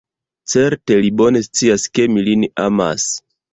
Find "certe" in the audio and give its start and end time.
0.53-0.97